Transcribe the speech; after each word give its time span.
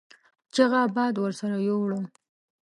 چيغه 0.53 0.81
باد 0.95 1.15
ورسره 1.19 1.57
يو 1.67 1.77
وړه. 1.83 2.01